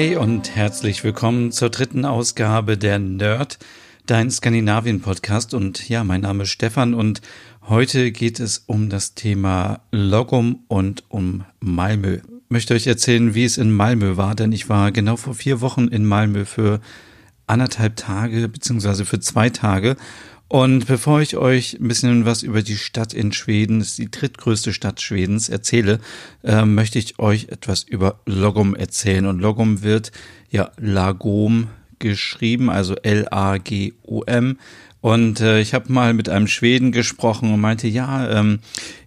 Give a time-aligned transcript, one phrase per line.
[0.00, 3.58] Hey und herzlich willkommen zur dritten Ausgabe der Nerd,
[4.06, 5.52] dein Skandinavien-Podcast.
[5.52, 7.20] Und ja, mein Name ist Stefan und
[7.68, 12.14] heute geht es um das Thema Logum und um Malmö.
[12.14, 15.60] Ich möchte euch erzählen, wie es in Malmö war, denn ich war genau vor vier
[15.60, 16.80] Wochen in Malmö für
[17.46, 19.96] anderthalb Tage beziehungsweise für zwei Tage
[20.50, 24.72] und bevor ich euch ein bisschen was über die Stadt in Schweden, ist die drittgrößte
[24.72, 26.00] Stadt Schwedens, erzähle,
[26.42, 29.26] äh, möchte ich euch etwas über Logom erzählen.
[29.26, 30.10] Und Logom wird
[30.50, 31.68] ja Lagom
[32.00, 34.58] geschrieben, also L-A-G-O-M.
[35.00, 38.58] Und äh, ich habe mal mit einem Schweden gesprochen und meinte, ja, ähm,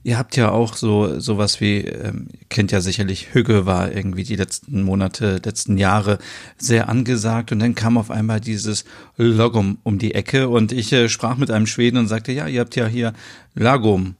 [0.01, 4.35] ihr habt ja auch so sowas wie, ähm, kennt ja sicherlich, Hügge war irgendwie die
[4.35, 6.17] letzten Monate, letzten Jahre
[6.57, 8.85] sehr angesagt und dann kam auf einmal dieses
[9.17, 12.61] Logum um die Ecke und ich äh, sprach mit einem Schweden und sagte, ja, ihr
[12.61, 13.13] habt ja hier
[13.53, 14.15] Lagom.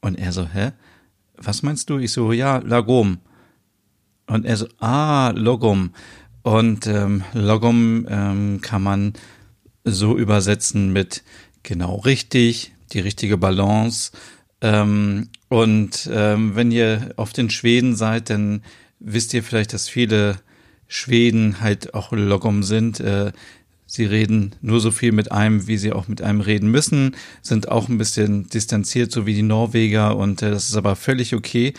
[0.00, 0.72] Und er so, hä?
[1.36, 1.98] Was meinst du?
[1.98, 3.18] Ich so, ja, Lagom.
[4.26, 5.90] Und er so, ah, Logum.
[6.42, 9.12] Und ähm, Logum ähm, kann man
[9.84, 11.22] so übersetzen mit
[11.62, 14.12] genau richtig, die richtige Balance.
[14.60, 18.62] Ähm, und ähm, wenn ihr auf den Schweden seid, dann
[18.98, 20.40] wisst ihr vielleicht, dass viele
[20.88, 23.00] Schweden halt auch Logom sind.
[23.00, 23.32] Äh,
[23.86, 27.68] sie reden nur so viel mit einem, wie sie auch mit einem reden müssen, sind
[27.68, 31.74] auch ein bisschen distanziert, so wie die Norweger, und äh, das ist aber völlig okay.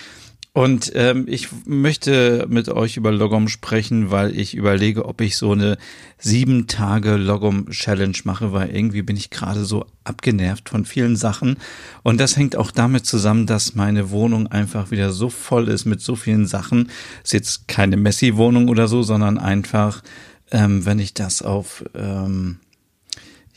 [0.55, 5.51] Und ähm, ich möchte mit euch über Logom sprechen, weil ich überlege, ob ich so
[5.51, 5.77] eine
[6.17, 11.57] sieben Tage Logom Challenge mache, weil irgendwie bin ich gerade so abgenervt von vielen Sachen.
[12.03, 15.99] Und das hängt auch damit zusammen, dass meine Wohnung einfach wieder so voll ist mit
[15.99, 16.89] so vielen Sachen.
[17.21, 20.03] Ist jetzt keine Messi-Wohnung oder so, sondern einfach,
[20.51, 22.59] ähm, wenn ich das auf ähm,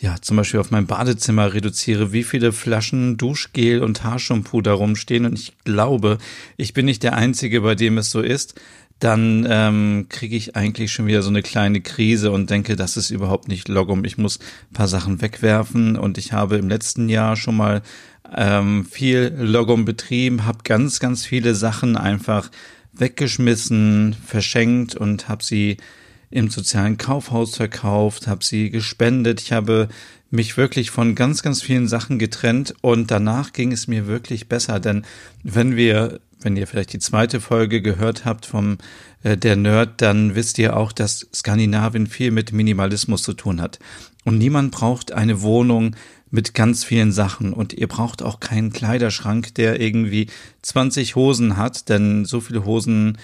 [0.00, 5.26] ja, zum Beispiel auf mein Badezimmer reduziere, wie viele Flaschen Duschgel und Haarshampoo da rumstehen.
[5.26, 6.18] Und ich glaube,
[6.56, 8.54] ich bin nicht der Einzige, bei dem es so ist,
[9.00, 13.10] dann ähm, kriege ich eigentlich schon wieder so eine kleine Krise und denke, das ist
[13.10, 14.04] überhaupt nicht Logum.
[14.04, 14.38] Ich muss
[14.72, 15.96] paar Sachen wegwerfen.
[15.96, 17.82] Und ich habe im letzten Jahr schon mal
[18.34, 22.50] ähm, viel Logum betrieben, habe ganz, ganz viele Sachen einfach
[22.92, 25.76] weggeschmissen, verschenkt und habe sie
[26.30, 29.40] im sozialen Kaufhaus verkauft, habe sie gespendet.
[29.40, 29.88] Ich habe
[30.30, 34.78] mich wirklich von ganz, ganz vielen Sachen getrennt und danach ging es mir wirklich besser.
[34.78, 35.04] Denn
[35.42, 38.78] wenn wir, wenn ihr vielleicht die zweite Folge gehört habt vom
[39.22, 43.78] äh, der Nerd, dann wisst ihr auch, dass Skandinavien viel mit Minimalismus zu tun hat.
[44.24, 45.96] Und niemand braucht eine Wohnung
[46.30, 50.26] mit ganz vielen Sachen und ihr braucht auch keinen Kleiderschrank, der irgendwie
[50.60, 53.16] 20 Hosen hat, denn so viele Hosen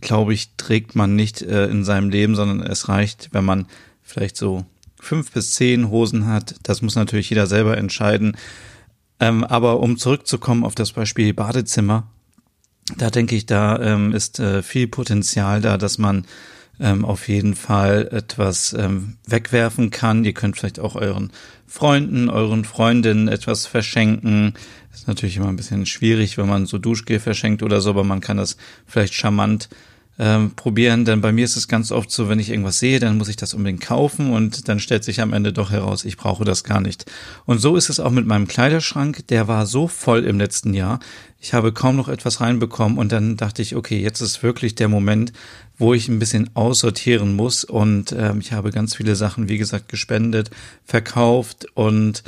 [0.00, 3.66] glaube ich, trägt man nicht äh, in seinem Leben, sondern es reicht, wenn man
[4.02, 4.64] vielleicht so
[5.00, 6.54] fünf bis zehn Hosen hat.
[6.62, 8.36] Das muss natürlich jeder selber entscheiden.
[9.20, 12.08] Ähm, aber um zurückzukommen auf das Beispiel Badezimmer,
[12.96, 16.24] da denke ich, da ähm, ist äh, viel Potenzial da, dass man
[16.80, 20.24] ähm, auf jeden Fall etwas ähm, wegwerfen kann.
[20.24, 21.32] Ihr könnt vielleicht auch euren
[21.66, 24.54] Freunden, euren Freundinnen etwas verschenken.
[24.92, 28.20] ist natürlich immer ein bisschen schwierig, wenn man so Duschgel verschenkt oder so, aber man
[28.20, 28.56] kann das
[28.86, 29.68] vielleicht charmant
[30.18, 33.18] ähm, probieren, denn bei mir ist es ganz oft so, wenn ich irgendwas sehe, dann
[33.18, 36.44] muss ich das unbedingt kaufen und dann stellt sich am Ende doch heraus, ich brauche
[36.44, 37.04] das gar nicht.
[37.46, 40.98] Und so ist es auch mit meinem Kleiderschrank, der war so voll im letzten Jahr,
[41.40, 44.88] ich habe kaum noch etwas reinbekommen und dann dachte ich, okay, jetzt ist wirklich der
[44.88, 45.32] Moment,
[45.76, 49.88] wo ich ein bisschen aussortieren muss und ähm, ich habe ganz viele Sachen, wie gesagt,
[49.88, 50.50] gespendet,
[50.84, 52.24] verkauft und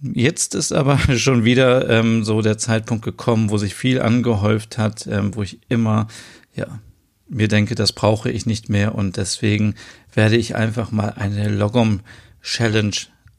[0.00, 5.08] Jetzt ist aber schon wieder ähm, so der Zeitpunkt gekommen, wo sich viel angehäuft hat,
[5.08, 6.06] ähm, wo ich immer
[6.54, 6.78] ja
[7.28, 9.74] mir denke, das brauche ich nicht mehr und deswegen
[10.14, 12.00] werde ich einfach mal eine Logom
[12.42, 12.96] Challenge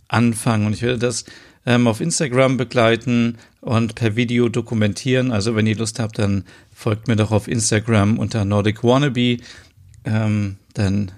[0.08, 1.26] anfangen und ich werde das
[1.66, 5.32] ähm, auf Instagram begleiten und per Video dokumentieren.
[5.32, 9.38] Also wenn ihr Lust habt, dann folgt mir doch auf Instagram unter Nordic Wannabe.
[10.06, 11.12] Ähm, dann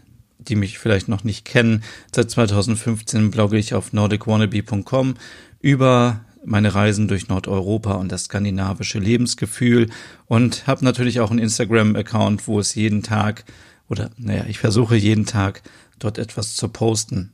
[0.47, 1.83] die mich vielleicht noch nicht kennen,
[2.13, 5.15] seit 2015 blogge ich auf nordicwannabe.com
[5.61, 9.89] über meine Reisen durch Nordeuropa und das skandinavische Lebensgefühl
[10.25, 13.45] und habe natürlich auch einen Instagram-Account, wo es jeden Tag
[13.89, 15.61] oder naja, ich versuche jeden Tag
[15.99, 17.33] dort etwas zu posten.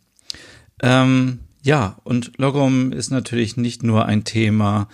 [0.82, 4.88] Ähm, ja, und Logom ist natürlich nicht nur ein Thema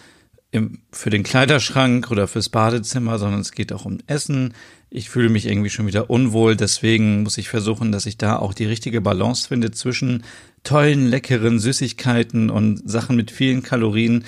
[0.54, 4.54] im, für den Kleiderschrank oder fürs Badezimmer, sondern es geht auch um Essen.
[4.92, 8.54] Ich fühle mich irgendwie schon wieder unwohl, deswegen muss ich versuchen, dass ich da auch
[8.54, 10.24] die richtige Balance finde zwischen
[10.64, 14.26] tollen, leckeren Süßigkeiten und Sachen mit vielen Kalorien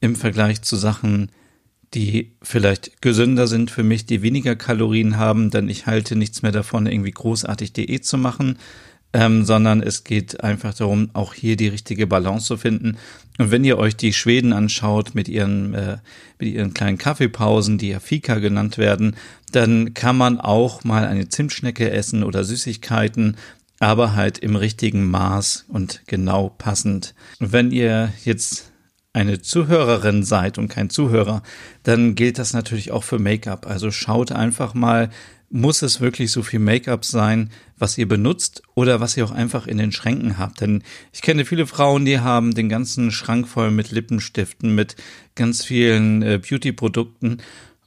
[0.00, 1.32] im Vergleich zu Sachen,
[1.92, 6.52] die vielleicht gesünder sind für mich, die weniger Kalorien haben, denn ich halte nichts mehr
[6.52, 8.58] davon, irgendwie großartig Diät zu machen,
[9.14, 12.98] ähm, sondern es geht einfach darum, auch hier die richtige Balance zu finden.
[13.38, 15.98] Und wenn ihr euch die Schweden anschaut mit ihren, äh,
[16.40, 19.16] mit ihren kleinen Kaffeepausen, die ja Fika genannt werden,
[19.52, 23.36] dann kann man auch mal eine Zimtschnecke essen oder Süßigkeiten,
[23.78, 27.14] aber halt im richtigen Maß und genau passend.
[27.38, 28.72] wenn ihr jetzt
[29.12, 31.44] eine Zuhörerin seid und kein Zuhörer,
[31.84, 33.64] dann gilt das natürlich auch für Make-up.
[33.64, 35.08] Also schaut einfach mal,
[35.54, 37.48] muss es wirklich so viel Make-up sein,
[37.78, 40.60] was ihr benutzt oder was ihr auch einfach in den Schränken habt?
[40.60, 44.96] Denn ich kenne viele Frauen, die haben den ganzen Schrank voll mit Lippenstiften, mit
[45.36, 47.38] ganz vielen äh, Beauty-Produkten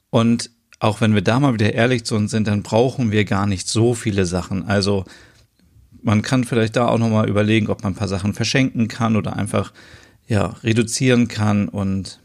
[0.08, 0.50] und
[0.80, 3.68] auch wenn wir da mal wieder ehrlich zu uns sind, dann brauchen wir gar nicht
[3.68, 4.64] so viele Sachen.
[4.64, 5.04] Also
[6.02, 9.36] man kann vielleicht da auch nochmal überlegen, ob man ein paar Sachen verschenken kann oder
[9.36, 9.74] einfach
[10.26, 12.18] ja reduzieren kann und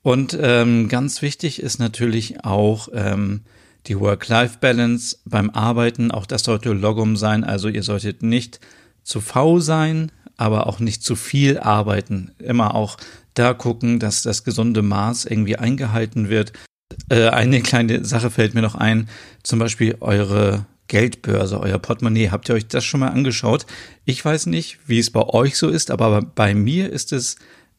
[0.00, 3.42] und ähm, ganz wichtig ist natürlich auch ähm,
[3.86, 6.10] die Work-Life-Balance beim Arbeiten.
[6.10, 7.44] Auch das sollte Logum sein.
[7.44, 8.60] Also ihr solltet nicht
[9.02, 12.32] zu faul sein, aber auch nicht zu viel arbeiten.
[12.38, 12.96] Immer auch
[13.34, 16.52] da gucken, dass das gesunde Maß irgendwie eingehalten wird.
[17.08, 19.08] Äh, eine kleine Sache fällt mir noch ein,
[19.42, 22.30] zum Beispiel eure Geldbörse, euer Portemonnaie.
[22.30, 23.66] Habt ihr euch das schon mal angeschaut?
[24.04, 27.36] Ich weiß nicht, wie es bei euch so ist, aber bei mir ist es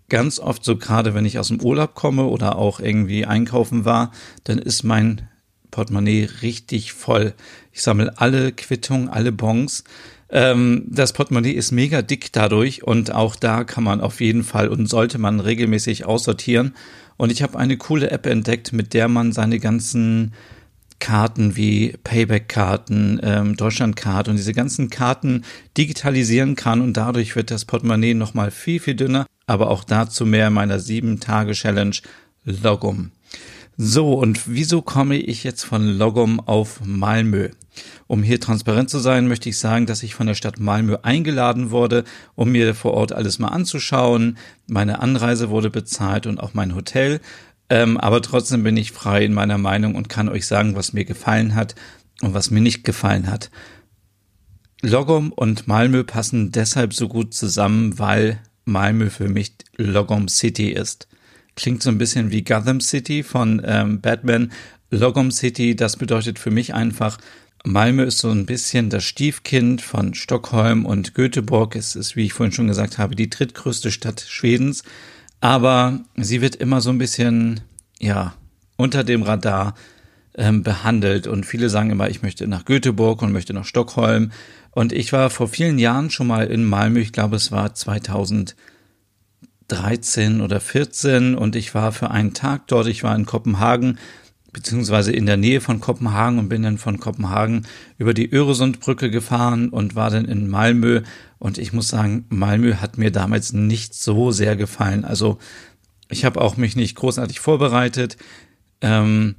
[0.10, 4.12] ganz oft so, gerade wenn ich aus dem Urlaub komme oder auch irgendwie einkaufen war,
[4.44, 5.28] dann ist mein
[5.74, 7.34] Portemonnaie richtig voll.
[7.72, 9.84] Ich sammle alle Quittungen, alle Bons.
[10.30, 14.68] Ähm, das Portemonnaie ist mega dick dadurch und auch da kann man auf jeden Fall
[14.68, 16.76] und sollte man regelmäßig aussortieren.
[17.18, 20.34] Und ich habe eine coole App entdeckt, mit der man seine ganzen
[21.00, 25.44] Karten wie Payback-Karten, ähm, Deutschland-Card und diese ganzen Karten
[25.76, 29.26] digitalisieren kann und dadurch wird das Portemonnaie nochmal viel, viel dünner.
[29.48, 31.98] Aber auch dazu mehr in meiner sieben Tage Challenge
[32.46, 33.12] Logum.
[33.76, 37.50] So, und wieso komme ich jetzt von Logum auf Malmö?
[38.06, 41.72] Um hier transparent zu sein, möchte ich sagen, dass ich von der Stadt Malmö eingeladen
[41.72, 42.04] wurde,
[42.36, 44.38] um mir vor Ort alles mal anzuschauen.
[44.68, 47.20] Meine Anreise wurde bezahlt und auch mein Hotel.
[47.70, 51.06] Ähm, aber trotzdem bin ich frei in meiner Meinung und kann euch sagen, was mir
[51.06, 51.74] gefallen hat
[52.22, 53.50] und was mir nicht gefallen hat.
[54.84, 61.08] Logom und Malmö passen deshalb so gut zusammen, weil Malmö für mich Logom City ist.
[61.56, 64.52] Klingt so ein bisschen wie Gotham City von ähm, Batman.
[64.90, 67.18] Logom City, das bedeutet für mich einfach,
[67.66, 71.76] Malmö ist so ein bisschen das Stiefkind von Stockholm und Göteborg.
[71.76, 74.84] Es ist, wie ich vorhin schon gesagt habe, die drittgrößte Stadt Schwedens.
[75.40, 77.62] Aber sie wird immer so ein bisschen,
[78.00, 78.34] ja,
[78.76, 79.76] unter dem Radar
[80.36, 81.26] ähm, behandelt.
[81.26, 84.32] Und viele sagen immer, ich möchte nach Göteborg und möchte nach Stockholm.
[84.72, 87.00] Und ich war vor vielen Jahren schon mal in Malmö.
[87.00, 87.74] Ich glaube, es war
[89.74, 92.88] 2013 oder 14 und ich war für einen Tag dort.
[92.88, 93.98] Ich war in Kopenhagen
[94.52, 97.66] beziehungsweise in der Nähe von Kopenhagen und bin dann von Kopenhagen
[97.98, 101.02] über die Öresundbrücke gefahren und war dann in Malmö.
[101.40, 105.06] Und ich muss sagen, Malmö hat mir damals nicht so sehr gefallen.
[105.06, 105.40] Also
[106.10, 108.18] ich habe auch mich nicht großartig vorbereitet.
[108.82, 109.36] Ähm,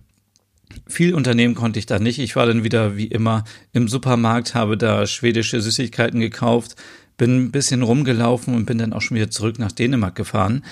[0.89, 2.19] viel Unternehmen konnte ich da nicht.
[2.19, 6.75] Ich war dann wieder wie immer im Supermarkt, habe da schwedische Süßigkeiten gekauft,
[7.17, 10.65] bin ein bisschen rumgelaufen und bin dann auch schon wieder zurück nach Dänemark gefahren.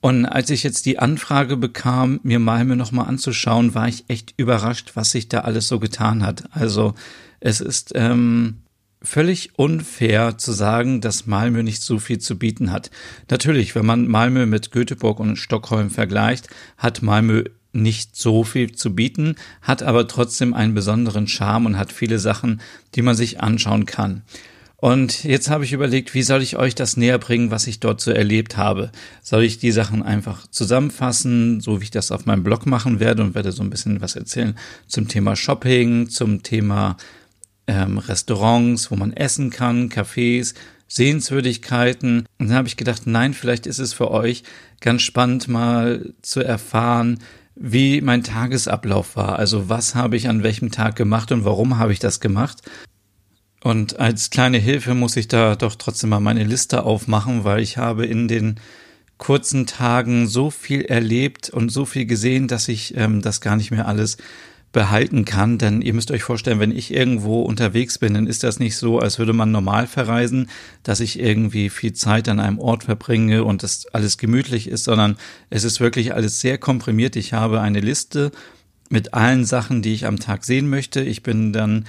[0.00, 4.92] Und als ich jetzt die Anfrage bekam, mir Malmö nochmal anzuschauen, war ich echt überrascht,
[4.94, 6.44] was sich da alles so getan hat.
[6.50, 6.94] Also
[7.38, 8.56] es ist ähm,
[9.00, 12.90] völlig unfair zu sagen, dass Malmö nicht so viel zu bieten hat.
[13.30, 18.94] Natürlich, wenn man Malmö mit Göteborg und Stockholm vergleicht, hat Malmö nicht so viel zu
[18.94, 22.60] bieten, hat aber trotzdem einen besonderen Charme und hat viele Sachen,
[22.94, 24.22] die man sich anschauen kann.
[24.82, 28.00] Und jetzt habe ich überlegt, wie soll ich euch das näher bringen, was ich dort
[28.00, 28.90] so erlebt habe?
[29.22, 33.22] Soll ich die Sachen einfach zusammenfassen, so wie ich das auf meinem Blog machen werde
[33.22, 34.58] und werde so ein bisschen was erzählen
[34.88, 36.96] zum Thema Shopping, zum Thema
[37.68, 40.54] ähm, Restaurants, wo man essen kann, Cafés,
[40.88, 42.26] Sehenswürdigkeiten.
[42.40, 44.42] Und dann habe ich gedacht, nein, vielleicht ist es für euch
[44.80, 47.20] ganz spannend mal zu erfahren,
[47.54, 49.38] wie mein Tagesablauf war.
[49.38, 52.62] Also was habe ich an welchem Tag gemacht und warum habe ich das gemacht?
[53.62, 57.78] Und als kleine Hilfe muss ich da doch trotzdem mal meine Liste aufmachen, weil ich
[57.78, 58.56] habe in den
[59.18, 63.70] kurzen Tagen so viel erlebt und so viel gesehen, dass ich ähm, das gar nicht
[63.70, 64.16] mehr alles
[64.72, 65.58] behalten kann.
[65.58, 68.98] Denn ihr müsst euch vorstellen, wenn ich irgendwo unterwegs bin, dann ist das nicht so,
[68.98, 70.50] als würde man normal verreisen,
[70.82, 75.16] dass ich irgendwie viel Zeit an einem Ort verbringe und das alles gemütlich ist, sondern
[75.50, 77.14] es ist wirklich alles sehr komprimiert.
[77.14, 78.32] Ich habe eine Liste
[78.88, 81.00] mit allen Sachen, die ich am Tag sehen möchte.
[81.00, 81.84] Ich bin dann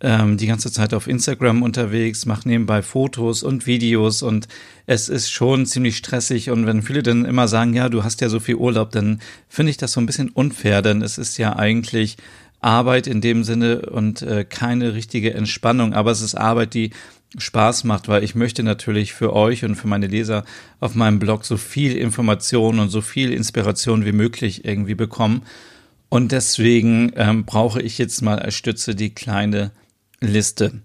[0.00, 4.48] ähm, die ganze Zeit auf Instagram unterwegs, mache nebenbei Fotos und Videos und
[4.86, 8.28] es ist schon ziemlich stressig und wenn viele dann immer sagen, ja, du hast ja
[8.28, 11.56] so viel Urlaub, dann finde ich das so ein bisschen unfair, denn es ist ja
[11.56, 12.16] eigentlich
[12.60, 16.90] Arbeit in dem Sinne und äh, keine richtige Entspannung, aber es ist Arbeit, die
[17.38, 20.44] Spaß macht, weil ich möchte natürlich für euch und für meine Leser
[20.80, 25.42] auf meinem Blog so viel Information und so viel Inspiration wie möglich irgendwie bekommen.
[26.08, 29.72] Und deswegen ähm, brauche ich jetzt mal als Stütze die kleine
[30.26, 30.82] Liste.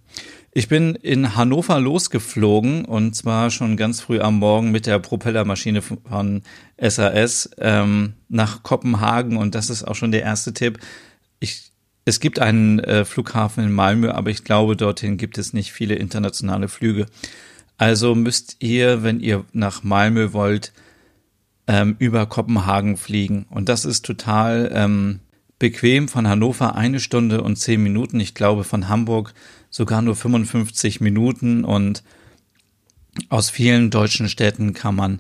[0.54, 5.82] Ich bin in Hannover losgeflogen und zwar schon ganz früh am Morgen mit der Propellermaschine
[5.82, 6.42] von
[6.78, 10.80] SAS ähm, nach Kopenhagen und das ist auch schon der erste Tipp.
[11.40, 11.72] Ich,
[12.04, 15.96] es gibt einen äh, Flughafen in Malmö, aber ich glaube, dorthin gibt es nicht viele
[15.96, 17.06] internationale Flüge.
[17.78, 20.74] Also müsst ihr, wenn ihr nach Malmö wollt,
[21.66, 23.46] ähm, über Kopenhagen fliegen.
[23.50, 25.22] Und das ist total ähm,
[25.62, 28.20] bequem von Hannover eine Stunde und zehn Minuten.
[28.20, 29.36] Ich glaube von Hamburg
[29.70, 32.02] sogar nur 55 Minuten und
[33.30, 35.20] aus vielen deutschen Städten kann man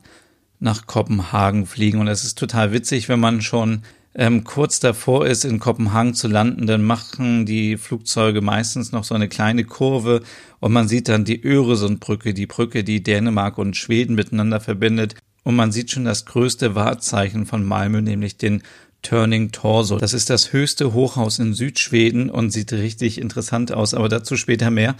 [0.59, 1.99] nach Kopenhagen fliegen.
[1.99, 3.83] Und es ist total witzig, wenn man schon
[4.15, 9.13] ähm, kurz davor ist, in Kopenhagen zu landen, dann machen die Flugzeuge meistens noch so
[9.13, 10.23] eine kleine Kurve
[10.59, 15.13] und man sieht dann die Öresundbrücke, die Brücke, die Dänemark und Schweden miteinander verbindet.
[15.43, 18.63] Und man sieht schon das größte Wahrzeichen von Malmö, nämlich den
[19.01, 19.97] Turning Torso.
[19.97, 24.71] Das ist das höchste Hochhaus in Südschweden und sieht richtig interessant aus, aber dazu später
[24.71, 24.95] mehr.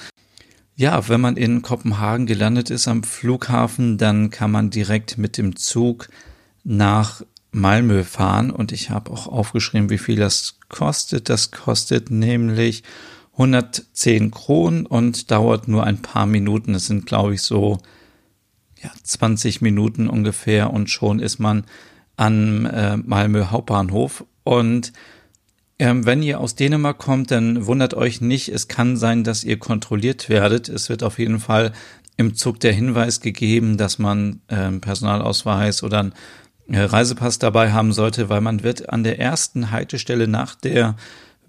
[0.76, 5.56] Ja, wenn man in Kopenhagen gelandet ist am Flughafen, dann kann man direkt mit dem
[5.56, 6.10] Zug
[6.64, 11.30] nach Malmö fahren und ich habe auch aufgeschrieben, wie viel das kostet.
[11.30, 12.84] Das kostet nämlich
[13.34, 16.76] 110 Kronen und dauert nur ein paar Minuten.
[16.76, 17.80] Es sind, glaube ich, so
[18.82, 21.66] ja, 20 Minuten ungefähr und schon ist man
[22.22, 24.26] an äh, Malmö Hauptbahnhof.
[24.44, 24.94] Und
[25.80, 29.58] ähm, wenn ihr aus Dänemark kommt, dann wundert euch nicht, es kann sein, dass ihr
[29.58, 30.70] kontrolliert werdet.
[30.70, 31.74] Es wird auf jeden Fall
[32.18, 36.14] im Zug der Hinweis gegeben, dass man äh, Personalausweis oder einen
[36.68, 40.98] äh, Reisepass dabei haben sollte, weil man wird an der ersten Haltestelle nach der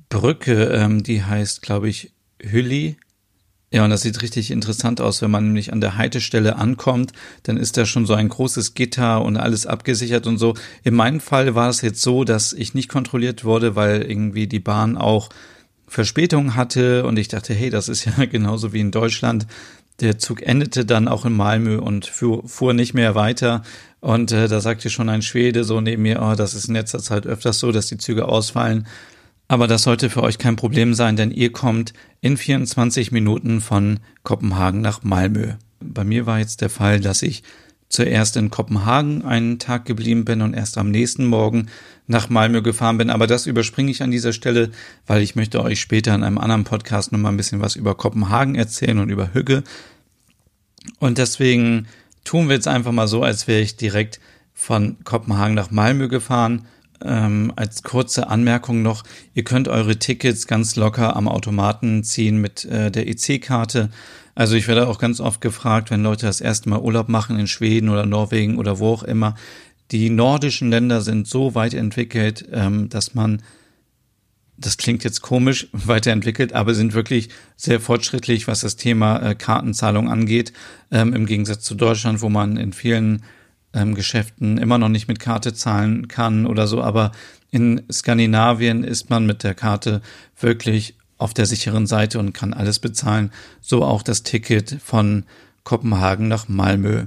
[0.08, 2.12] Brücke, ähm, die heißt, glaube ich,
[2.42, 2.96] Hülli,
[3.72, 7.12] ja, und das sieht richtig interessant aus, wenn man nämlich an der Haltestelle ankommt,
[7.44, 10.54] dann ist da schon so ein großes Gitter und alles abgesichert und so.
[10.84, 14.60] In meinem Fall war es jetzt so, dass ich nicht kontrolliert wurde, weil irgendwie die
[14.60, 15.30] Bahn auch
[15.88, 19.46] Verspätung hatte und ich dachte, hey, das ist ja genauso wie in Deutschland.
[20.00, 23.62] Der Zug endete dann auch in Malmö und fuhr, nicht mehr weiter.
[24.00, 26.98] Und äh, da sagte schon ein Schwede so neben mir, oh, das ist in letzter
[26.98, 28.86] Zeit öfters so, dass die Züge ausfallen.
[29.52, 31.92] Aber das sollte für euch kein Problem sein, denn ihr kommt
[32.22, 35.56] in 24 Minuten von Kopenhagen nach Malmö.
[35.78, 37.42] Bei mir war jetzt der Fall, dass ich
[37.90, 41.66] zuerst in Kopenhagen einen Tag geblieben bin und erst am nächsten Morgen
[42.06, 43.10] nach Malmö gefahren bin.
[43.10, 44.70] Aber das überspringe ich an dieser Stelle,
[45.06, 48.54] weil ich möchte euch später in einem anderen Podcast nochmal ein bisschen was über Kopenhagen
[48.54, 49.64] erzählen und über Hügge.
[50.98, 51.88] Und deswegen
[52.24, 54.18] tun wir jetzt einfach mal so, als wäre ich direkt
[54.54, 56.64] von Kopenhagen nach Malmö gefahren
[57.04, 59.04] ähm, als kurze Anmerkung noch,
[59.34, 63.90] ihr könnt eure Tickets ganz locker am Automaten ziehen mit äh, der EC-Karte.
[64.34, 67.46] Also ich werde auch ganz oft gefragt, wenn Leute das erste Mal Urlaub machen in
[67.46, 69.34] Schweden oder Norwegen oder wo auch immer.
[69.90, 73.42] Die nordischen Länder sind so weit entwickelt, ähm, dass man,
[74.56, 80.08] das klingt jetzt komisch, weiterentwickelt, aber sind wirklich sehr fortschrittlich, was das Thema äh, Kartenzahlung
[80.08, 80.52] angeht,
[80.90, 83.22] ähm, im Gegensatz zu Deutschland, wo man in vielen
[83.74, 87.12] ähm, Geschäften immer noch nicht mit Karte zahlen kann oder so, aber
[87.50, 90.00] in Skandinavien ist man mit der Karte
[90.38, 93.30] wirklich auf der sicheren Seite und kann alles bezahlen.
[93.60, 95.24] So auch das Ticket von
[95.64, 97.04] Kopenhagen nach Malmö.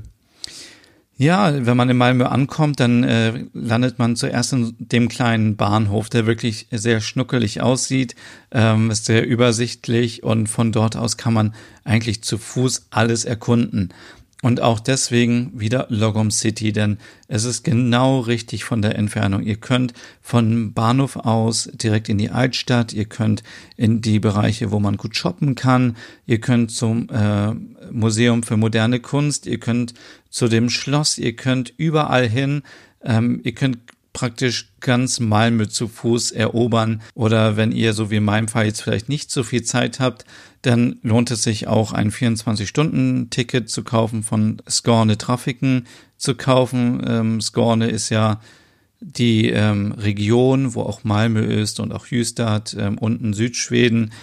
[1.17, 6.09] Ja, wenn man in Malmö ankommt, dann äh, landet man zuerst in dem kleinen Bahnhof,
[6.09, 8.15] der wirklich sehr schnuckelig aussieht,
[8.51, 11.53] ähm, ist sehr übersichtlich und von dort aus kann man
[11.85, 13.93] eigentlich zu Fuß alles erkunden.
[14.41, 19.41] Und auch deswegen wieder Logom City, denn es ist genau richtig von der Entfernung.
[19.41, 23.43] Ihr könnt von Bahnhof aus direkt in die Altstadt, ihr könnt
[23.77, 27.53] in die Bereiche, wo man gut shoppen kann, ihr könnt zum äh,
[27.91, 29.93] Museum für moderne Kunst, ihr könnt
[30.29, 32.61] zu dem Schloss, ihr könnt überall hin,
[33.03, 33.79] ähm, ihr könnt
[34.15, 37.01] praktisch ganz Malmö zu Fuß erobern.
[37.13, 40.25] Oder wenn ihr, so wie in meinem Fall, jetzt vielleicht nicht so viel Zeit habt,
[40.61, 45.85] dann lohnt es sich auch ein 24-Stunden-Ticket zu kaufen von Skorne Trafiken
[46.17, 47.03] zu kaufen.
[47.05, 48.39] Ähm, Skorne ist ja
[49.01, 54.13] die ähm, Region, wo auch Malmö ist und auch Jüstad, ähm, unten Südschweden.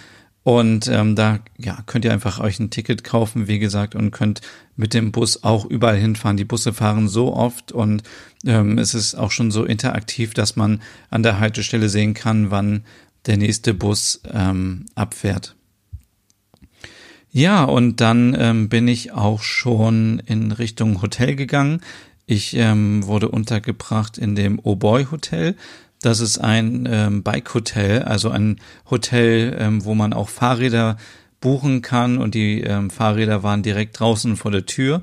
[0.45, 4.41] Und ähm, da ja, könnt ihr einfach euch ein Ticket kaufen, wie gesagt, und könnt
[4.77, 6.37] mit dem Bus auch überall hinfahren.
[6.37, 8.03] Die Busse fahren so oft und
[8.45, 12.85] ähm, es ist auch schon so interaktiv, dass man an der Haltestelle sehen kann, wann
[13.27, 15.55] der nächste Bus ähm, abfährt.
[17.31, 21.81] Ja, und dann ähm, bin ich auch schon in Richtung Hotel gegangen.
[22.27, 25.57] Ich ähm, wurde untergebracht in dem Oh Boy Hotel.
[26.03, 30.97] Das ist ein ähm, Bike-Hotel, also ein Hotel, ähm, wo man auch Fahrräder
[31.41, 35.03] buchen kann und die ähm, Fahrräder waren direkt draußen vor der Tür.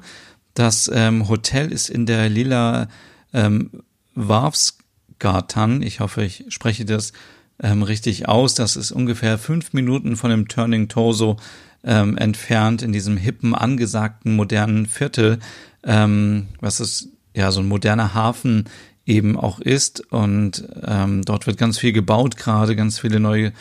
[0.53, 2.87] Das ähm, Hotel ist in der lila
[3.33, 3.71] ähm,
[4.15, 5.81] Warfsgatan.
[5.81, 7.13] Ich hoffe, ich spreche das
[7.61, 8.53] ähm, richtig aus.
[8.55, 11.37] Das ist ungefähr fünf Minuten von dem Turning Torso
[11.83, 15.39] ähm, entfernt in diesem hippen, angesagten, modernen Viertel,
[15.83, 18.65] ähm, was ist ja so ein moderner Hafen
[19.09, 20.11] eben auch ist.
[20.11, 23.51] Und ähm, dort wird ganz viel gebaut gerade, ganz viele neue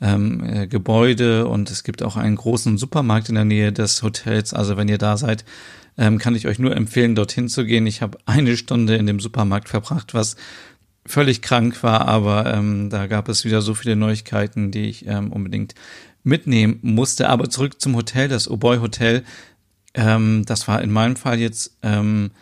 [0.00, 4.52] ähm, äh, Gebäude und es gibt auch einen großen Supermarkt in der Nähe des Hotels.
[4.52, 5.44] Also wenn ihr da seid,
[5.96, 7.86] ähm, kann ich euch nur empfehlen, dorthin zu gehen.
[7.86, 10.36] Ich habe eine Stunde in dem Supermarkt verbracht, was
[11.06, 15.32] völlig krank war, aber ähm, da gab es wieder so viele Neuigkeiten, die ich ähm,
[15.32, 15.74] unbedingt
[16.24, 17.28] mitnehmen musste.
[17.30, 19.22] Aber zurück zum Hotel, das Oboy Hotel.
[19.94, 22.32] Ähm, das war in meinem Fall jetzt ähm,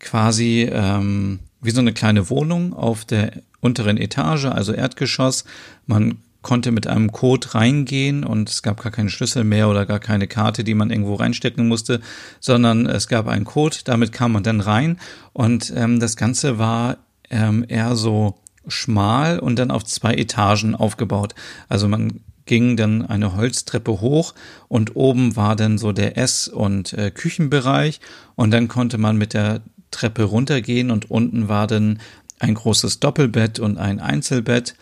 [0.00, 5.44] quasi ähm, wie so eine kleine Wohnung auf der unteren Etage, also Erdgeschoss.
[5.86, 9.98] Man konnte mit einem Code reingehen und es gab gar keinen Schlüssel mehr oder gar
[9.98, 12.00] keine Karte, die man irgendwo reinstecken musste,
[12.38, 15.00] sondern es gab einen Code, damit kam man dann rein
[15.32, 16.98] und ähm, das Ganze war
[17.30, 21.34] ähm, eher so schmal und dann auf zwei Etagen aufgebaut.
[21.68, 24.34] Also man ging dann eine Holztreppe hoch
[24.68, 28.00] und oben war dann so der Ess- und äh, Küchenbereich
[28.34, 29.62] und dann konnte man mit der
[29.94, 32.00] Treppe runtergehen und unten war dann
[32.38, 34.74] ein großes Doppelbett und ein Einzelbett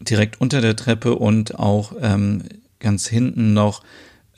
[0.00, 2.42] direkt unter der Treppe und auch ähm,
[2.78, 3.82] ganz hinten noch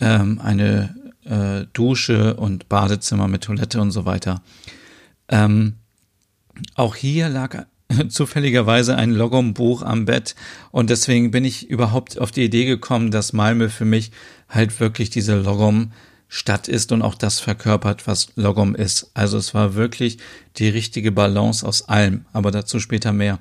[0.00, 0.94] ähm, eine
[1.24, 4.42] äh, Dusche und Badezimmer mit Toilette und so weiter.
[5.28, 5.74] Ähm,
[6.74, 7.66] auch hier lag
[8.08, 10.34] zufälligerweise ein Logom-Buch am Bett
[10.70, 14.12] und deswegen bin ich überhaupt auf die Idee gekommen, dass Malmö für mich
[14.48, 15.92] halt wirklich diese Logom
[16.32, 19.10] Stadt ist und auch das verkörpert, was Logom ist.
[19.14, 20.18] Also es war wirklich
[20.56, 23.40] die richtige Balance aus allem, aber dazu später mehr.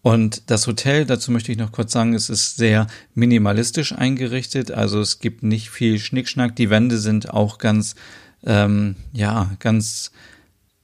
[0.00, 5.00] Und das Hotel, dazu möchte ich noch kurz sagen, es ist sehr minimalistisch eingerichtet, also
[5.00, 7.94] es gibt nicht viel Schnickschnack, die Wände sind auch ganz,
[8.44, 10.10] ähm, ja, ganz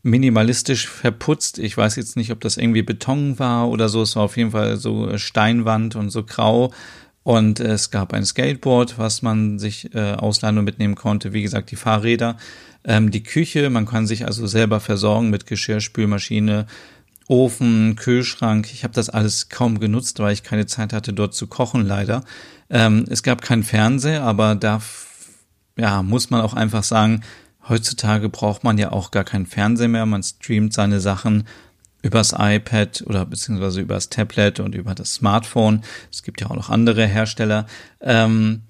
[0.03, 1.59] minimalistisch verputzt.
[1.59, 4.03] Ich weiß jetzt nicht, ob das irgendwie Beton war oder so.
[4.03, 6.73] Es war auf jeden Fall so Steinwand und so grau.
[7.29, 11.35] Und es gab ein Skateboard, was man sich äh, ausleihen und mitnehmen konnte.
[11.35, 12.39] Wie gesagt, die Fahrräder,
[12.85, 13.69] ähm, die Küche.
[13.69, 16.67] Man kann sich also selber versorgen mit Geschirrspülmaschine,
[17.27, 18.71] Ofen, Kühlschrank.
[18.73, 22.25] Ich habe das alles kaum genutzt, weil ich keine Zeit hatte, dort zu kochen, leider.
[22.71, 24.81] Ähm, es gab keinen Fernseher, aber da
[25.77, 27.21] ja, muss man auch einfach sagen,
[27.69, 30.07] heutzutage braucht man ja auch gar keinen Fernseher mehr.
[30.07, 31.45] Man streamt seine Sachen
[32.03, 35.83] übers iPad oder beziehungsweise übers Tablet und über das Smartphone.
[36.13, 37.67] Es gibt ja auch noch andere Hersteller.
[38.01, 38.63] Ähm,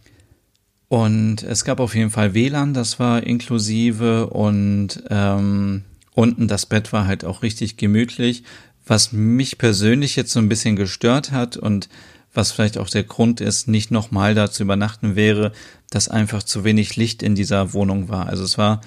[0.89, 6.93] und es gab auf jeden Fall WLAN, das war inklusive und ähm, unten das Bett
[6.95, 8.43] war halt auch richtig gemütlich.
[8.87, 11.91] Was mich persönlich jetzt so ein bisschen gestört hat und
[12.33, 15.53] was vielleicht auch der Grund ist, nicht nochmal da zu übernachten wäre,
[15.91, 18.27] dass einfach zu wenig Licht in dieser Wohnung war.
[18.27, 18.81] Also es war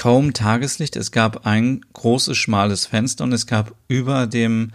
[0.00, 0.96] kaum Tageslicht.
[0.96, 4.70] Es gab ein großes, schmales Fenster und es gab über dem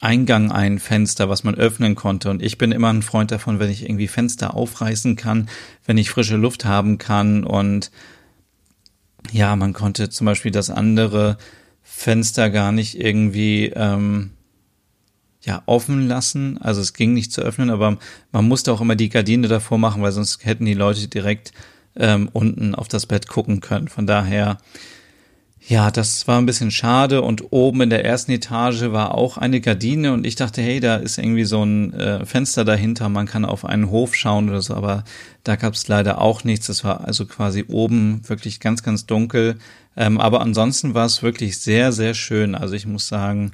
[0.00, 2.30] Eingang ein Fenster, was man öffnen konnte.
[2.30, 5.48] Und ich bin immer ein Freund davon, wenn ich irgendwie Fenster aufreißen kann,
[5.86, 7.42] wenn ich frische Luft haben kann.
[7.42, 7.90] Und
[9.32, 11.36] ja, man konnte zum Beispiel das andere
[11.82, 14.30] Fenster gar nicht irgendwie ähm,
[15.42, 16.58] ja offen lassen.
[16.58, 17.98] Also es ging nicht zu öffnen, aber
[18.30, 21.52] man musste auch immer die Gardine davor machen, weil sonst hätten die Leute direkt
[21.98, 23.88] ähm, unten auf das Bett gucken können.
[23.88, 24.58] Von daher,
[25.66, 27.20] ja, das war ein bisschen schade.
[27.22, 30.96] Und oben in der ersten Etage war auch eine Gardine und ich dachte, hey, da
[30.96, 34.74] ist irgendwie so ein äh, Fenster dahinter, man kann auf einen Hof schauen oder so,
[34.74, 35.04] aber
[35.44, 36.68] da gab es leider auch nichts.
[36.68, 39.58] Es war also quasi oben wirklich ganz, ganz dunkel.
[39.96, 42.54] Ähm, aber ansonsten war es wirklich sehr, sehr schön.
[42.54, 43.52] Also ich muss sagen,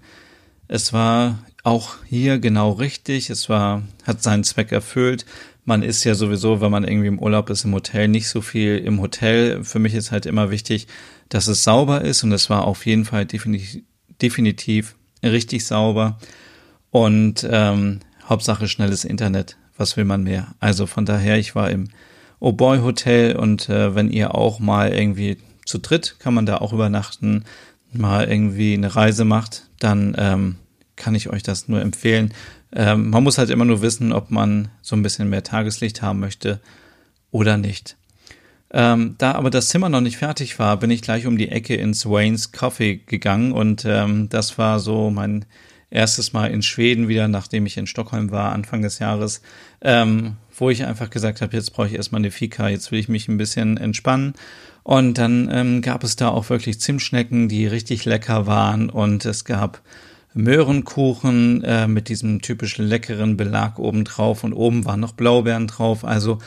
[0.69, 3.31] es war auch hier genau richtig.
[3.31, 5.25] Es war, hat seinen Zweck erfüllt
[5.65, 8.79] man ist ja sowieso, wenn man irgendwie im Urlaub ist, im Hotel nicht so viel
[8.79, 9.65] im Hotel.
[9.65, 10.87] Für mich ist halt immer wichtig,
[11.29, 13.83] dass es sauber ist und es war auf jeden Fall definitiv,
[14.21, 16.19] definitiv richtig sauber
[16.91, 19.57] und ähm, Hauptsache schnelles Internet.
[19.77, 20.55] Was will man mehr?
[20.61, 21.89] Also von daher, ich war im
[22.41, 26.59] Oh Boy Hotel und äh, wenn ihr auch mal irgendwie zu dritt kann man da
[26.59, 27.45] auch übernachten,
[27.93, 30.57] mal irgendwie eine Reise macht, dann ähm,
[30.97, 32.33] kann ich euch das nur empfehlen.
[32.73, 36.21] Ähm, man muss halt immer nur wissen, ob man so ein bisschen mehr Tageslicht haben
[36.21, 36.61] möchte
[37.31, 37.97] oder nicht.
[38.71, 41.77] Ähm, da aber das Zimmer noch nicht fertig war, bin ich gleich um die Ecke
[41.77, 45.45] ins Wayne's Coffee gegangen und ähm, das war so mein
[45.91, 49.43] erstes Mal in Schweden wieder, nachdem ich in Stockholm war, Anfang des Jahres,
[49.81, 53.09] ähm, wo ich einfach gesagt habe, jetzt brauche ich erstmal eine Fika, jetzt will ich
[53.09, 54.35] mich ein bisschen entspannen.
[54.83, 59.45] Und dann ähm, gab es da auch wirklich Zimtschnecken, die richtig lecker waren und es
[59.45, 59.81] gab
[60.35, 66.05] Möhrenkuchen äh, mit diesem typischen leckeren Belag oben drauf und oben waren noch Blaubeeren drauf.
[66.05, 66.39] Also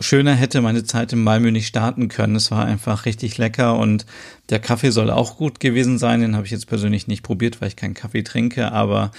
[0.00, 2.36] schöner hätte meine Zeit in Malmö nicht starten können.
[2.36, 4.06] Es war einfach richtig lecker und
[4.50, 6.20] der Kaffee soll auch gut gewesen sein.
[6.20, 9.10] Den habe ich jetzt persönlich nicht probiert, weil ich keinen Kaffee trinke, aber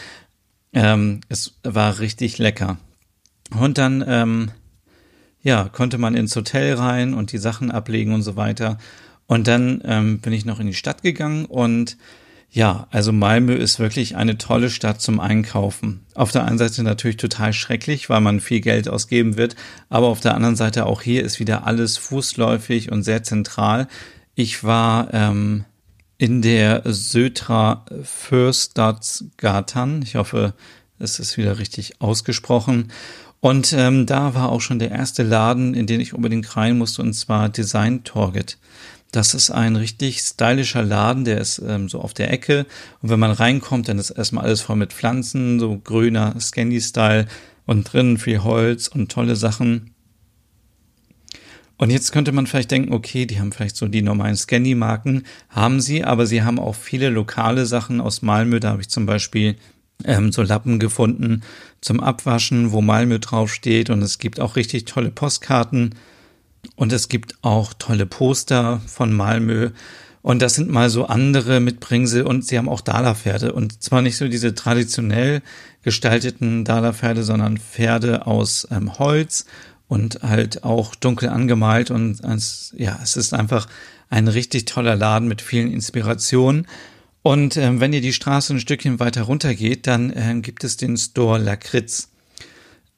[0.73, 2.77] ähm, es war richtig lecker.
[3.59, 4.51] Und dann, ähm,
[5.41, 8.77] ja, konnte man ins Hotel rein und die Sachen ablegen und so weiter.
[9.27, 11.97] Und dann ähm, bin ich noch in die Stadt gegangen und
[12.51, 16.05] ja, also Malmö ist wirklich eine tolle Stadt zum Einkaufen.
[16.13, 19.55] Auf der einen Seite natürlich total schrecklich, weil man viel Geld ausgeben wird,
[19.89, 23.87] aber auf der anderen Seite auch hier ist wieder alles fußläufig und sehr zentral.
[24.35, 25.65] Ich war ähm,
[26.17, 30.01] in der Södra Fürstadsgatan.
[30.01, 30.53] Ich hoffe,
[30.99, 32.91] es ist wieder richtig ausgesprochen.
[33.41, 37.01] Und ähm, da war auch schon der erste Laden, in den ich unbedingt rein musste,
[37.01, 38.57] und zwar Design Target.
[39.15, 42.65] Das ist ein richtig stylischer Laden, der ist ähm, so auf der Ecke.
[43.01, 47.25] Und wenn man reinkommt, dann ist erstmal alles voll mit Pflanzen, so grüner Scandi-Style
[47.65, 49.91] und drinnen viel Holz und tolle Sachen.
[51.77, 55.79] Und jetzt könnte man vielleicht denken, okay, die haben vielleicht so die normalen Scandi-Marken, haben
[55.79, 58.59] sie, aber sie haben auch viele lokale Sachen aus Malmö.
[58.59, 59.55] Da habe ich zum Beispiel
[60.03, 61.41] ähm, so Lappen gefunden
[61.79, 63.89] zum Abwaschen, wo Malmö draufsteht.
[63.89, 65.95] Und es gibt auch richtig tolle Postkarten
[66.75, 69.71] und es gibt auch tolle Poster von Malmö.
[70.21, 73.53] Und das sind mal so andere Mitbringsel und sie haben auch Dala-Pferde.
[73.53, 75.43] Und zwar nicht so diese traditionell
[75.83, 79.45] gestalteten Dala-Pferde, sondern Pferde aus ähm, Holz
[79.87, 81.91] und halt auch dunkel angemalt.
[81.91, 83.67] Und es, ja, es ist einfach
[84.09, 86.65] ein richtig toller Laden mit vielen Inspirationen.
[87.21, 90.77] Und ähm, wenn ihr die Straße ein Stückchen weiter runter geht, dann ähm, gibt es
[90.77, 92.09] den Store Lakritz.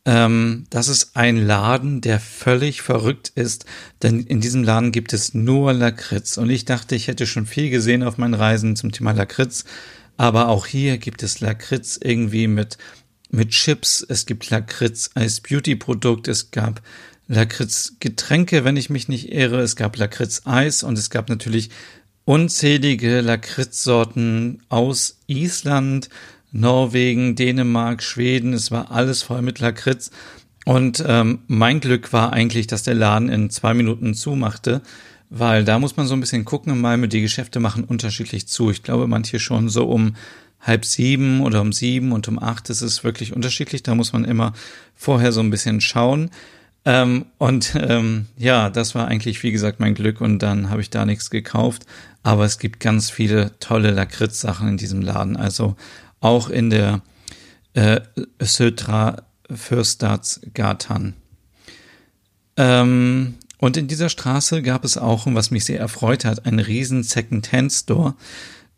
[0.07, 3.65] Ähm, das ist ein Laden, der völlig verrückt ist,
[4.01, 6.37] denn in diesem Laden gibt es nur Lakritz.
[6.37, 9.65] Und ich dachte, ich hätte schon viel gesehen auf meinen Reisen zum Thema Lakritz.
[10.15, 12.77] Aber auch hier gibt es Lakritz irgendwie mit,
[13.31, 14.03] mit Chips.
[14.07, 16.29] Es gibt Lakritz als Beauty-Produkt.
[16.29, 16.81] Es gab
[17.27, 19.59] Lakritz Getränke, wenn ich mich nicht irre.
[19.59, 21.69] Es gab Lakritz Eis und es gab natürlich
[22.23, 26.09] unzählige Lakritzsorten aus Island,
[26.51, 30.11] Norwegen, Dänemark, Schweden, es war alles voll mit Lakritz.
[30.65, 34.81] Und ähm, mein Glück war eigentlich, dass der Laden in zwei Minuten zumachte,
[35.29, 38.69] weil da muss man so ein bisschen gucken in Malmö, die Geschäfte machen unterschiedlich zu.
[38.69, 40.15] Ich glaube, manche schon so um
[40.59, 42.69] halb sieben oder um sieben und um acht.
[42.69, 43.83] Ist wirklich unterschiedlich.
[43.83, 44.53] Da muss man immer
[44.95, 46.31] vorher so ein bisschen schauen.
[46.85, 50.89] Ähm, und ähm, ja, das war eigentlich, wie gesagt, mein Glück und dann habe ich
[50.89, 51.85] da nichts gekauft.
[52.23, 55.37] Aber es gibt ganz viele tolle Lakritz-Sachen in diesem Laden.
[55.37, 55.75] Also
[56.19, 57.01] auch in der
[57.73, 58.01] äh,
[58.39, 61.13] Södra Fürstadsgatan.
[62.57, 67.03] Ähm, und in dieser Straße gab es auch, was mich sehr erfreut hat, einen riesen
[67.03, 68.15] Second-Hand-Store,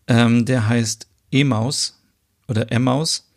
[0.07, 2.01] ähm, der heißt Emaus
[2.47, 3.28] oder Emmaus.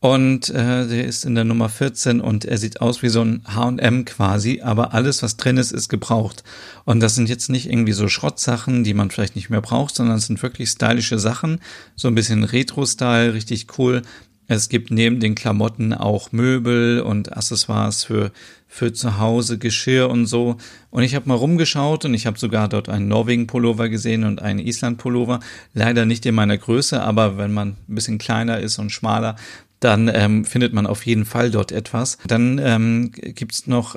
[0.00, 3.42] Und äh, der ist in der Nummer 14 und er sieht aus wie so ein
[3.46, 6.44] HM quasi, aber alles, was drin ist, ist gebraucht.
[6.84, 10.18] Und das sind jetzt nicht irgendwie so Schrottsachen, die man vielleicht nicht mehr braucht, sondern
[10.18, 11.60] es sind wirklich stylische Sachen.
[11.96, 14.02] So ein bisschen Retro-Style, richtig cool.
[14.48, 18.30] Es gibt neben den Klamotten auch Möbel und Accessoires für,
[18.68, 20.56] für zu Hause, Geschirr und so.
[20.90, 24.60] Und ich habe mal rumgeschaut und ich habe sogar dort einen Norwegen-Pullover gesehen und einen
[24.60, 25.40] Island-Pullover.
[25.74, 29.34] Leider nicht in meiner Größe, aber wenn man ein bisschen kleiner ist und schmaler,
[29.80, 32.18] dann ähm, findet man auf jeden Fall dort etwas.
[32.26, 33.96] Dann ähm, gibt's noch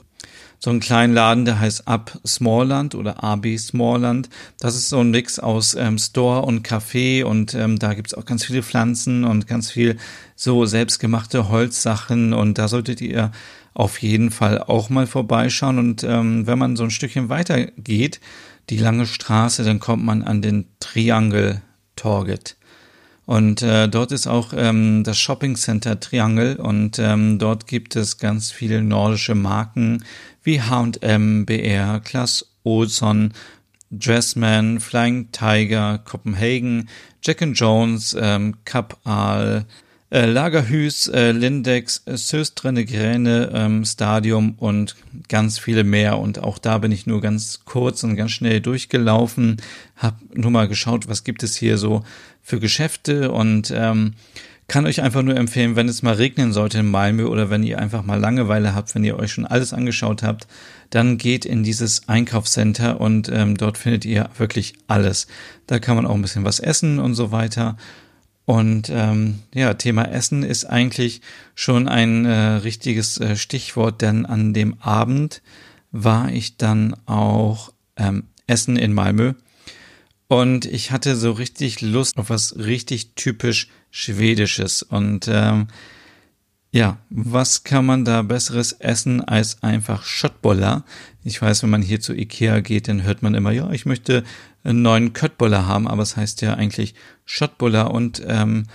[0.59, 4.29] so einen kleinen Laden, der heißt Up Smallland oder AB Smallland.
[4.59, 8.25] Das ist so ein Mix aus ähm, Store und Café und ähm, da gibt's auch
[8.25, 9.97] ganz viele Pflanzen und ganz viel
[10.35, 13.31] so selbstgemachte Holzsachen und da solltet ihr
[13.73, 15.79] auf jeden Fall auch mal vorbeischauen.
[15.79, 18.19] Und ähm, wenn man so ein Stückchen weiter geht,
[18.69, 21.61] die lange Straße, dann kommt man an den Triangle
[21.95, 22.59] Target.
[23.29, 28.17] Und äh, dort ist auch ähm, das Shopping Center Triangle und ähm, dort gibt es
[28.17, 30.03] ganz viele nordische Marken
[30.41, 33.35] wie H&M, BR, Klaas Olsson,
[33.91, 36.89] Dressman, Flying Tiger, Copenhagen,
[37.21, 39.67] Jack and Jones, ähm, Cap Aal,
[40.11, 44.95] äh, Lagerhüs, äh, Lindex, äh, Söstrene Gräne, ähm, Stadium und
[45.27, 46.17] ganz viele mehr.
[46.17, 49.57] Und auch da bin ich nur ganz kurz und ganz schnell durchgelaufen,
[49.95, 52.03] hab nur mal geschaut, was gibt es hier so
[52.49, 54.15] für Geschäfte und ähm,
[54.67, 57.77] kann euch einfach nur empfehlen, wenn es mal regnen sollte in Malmö oder wenn ihr
[57.77, 60.47] einfach mal Langeweile habt, wenn ihr euch schon alles angeschaut habt,
[60.89, 65.27] dann geht in dieses Einkaufscenter und ähm, dort findet ihr wirklich alles.
[65.67, 67.77] Da kann man auch ein bisschen was essen und so weiter.
[68.45, 71.21] Und ähm, ja, Thema Essen ist eigentlich
[71.53, 75.43] schon ein äh, richtiges äh, Stichwort, denn an dem Abend
[75.91, 79.33] war ich dann auch ähm, essen in Malmö.
[80.29, 84.83] Und ich hatte so richtig Lust auf was richtig typisch Schwedisches.
[84.83, 85.67] Und ähm,
[86.71, 90.85] ja, was kann man da besseres essen als einfach Schottboller?
[91.23, 94.23] Ich weiß, wenn man hier zu Ikea geht, dann hört man immer, ja, ich möchte
[94.63, 96.93] einen neuen Köttboller haben, aber es heißt ja eigentlich
[97.25, 98.65] Schottboller und ähm,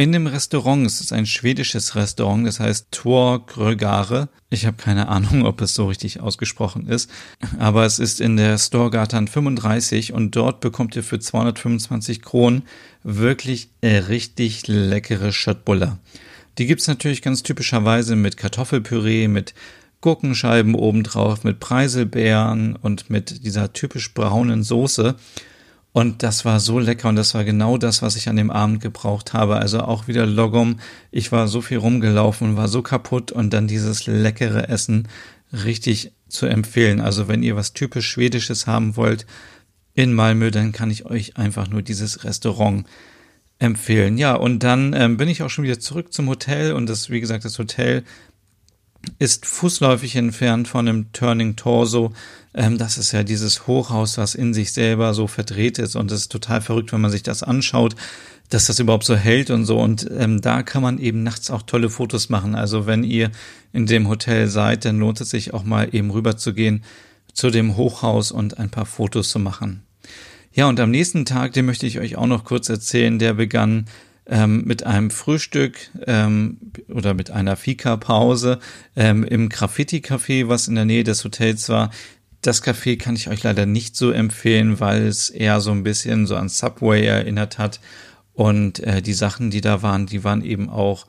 [0.00, 4.30] in dem Restaurant, es ist ein schwedisches Restaurant, das heißt Tor Grögare.
[4.48, 7.10] Ich habe keine Ahnung, ob es so richtig ausgesprochen ist,
[7.58, 12.62] aber es ist in der Storgatan 35 und dort bekommt ihr für 225 Kronen
[13.02, 15.98] wirklich äh, richtig leckere Schöttbuller.
[16.56, 19.52] Die gibt's natürlich ganz typischerweise mit Kartoffelpüree, mit
[20.00, 25.16] Gurkenscheiben obendrauf, mit Preiselbeeren und mit dieser typisch braunen Soße.
[25.92, 28.80] Und das war so lecker und das war genau das, was ich an dem Abend
[28.80, 29.56] gebraucht habe.
[29.56, 30.78] Also auch wieder Logom.
[31.10, 35.08] Ich war so viel rumgelaufen, war so kaputt und dann dieses leckere Essen
[35.52, 37.00] richtig zu empfehlen.
[37.00, 39.26] Also wenn ihr was typisch Schwedisches haben wollt
[39.94, 42.86] in Malmö, dann kann ich euch einfach nur dieses Restaurant
[43.58, 44.16] empfehlen.
[44.16, 47.20] Ja, und dann ähm, bin ich auch schon wieder zurück zum Hotel und das, wie
[47.20, 48.04] gesagt, das Hotel
[49.18, 52.12] ist fußläufig entfernt von dem Turning Torso.
[52.54, 56.22] Ähm, das ist ja dieses Hochhaus, was in sich selber so verdreht ist und es
[56.22, 57.94] ist total verrückt, wenn man sich das anschaut,
[58.48, 59.78] dass das überhaupt so hält und so.
[59.78, 62.54] Und ähm, da kann man eben nachts auch tolle Fotos machen.
[62.54, 63.30] Also wenn ihr
[63.72, 66.82] in dem Hotel seid, dann lohnt es sich auch mal eben rüber zu gehen
[67.32, 69.84] zu dem Hochhaus und ein paar Fotos zu machen.
[70.52, 73.86] Ja, und am nächsten Tag, den möchte ich euch auch noch kurz erzählen, der begann
[74.26, 76.58] ähm, mit einem Frühstück ähm,
[76.88, 78.58] oder mit einer Fika-Pause
[78.96, 81.90] ähm, im Graffiti-Café, was in der Nähe des Hotels war.
[82.42, 86.26] Das Café kann ich euch leider nicht so empfehlen, weil es eher so ein bisschen
[86.26, 87.80] so an Subway erinnert hat.
[88.32, 91.06] Und äh, die Sachen, die da waren, die waren eben auch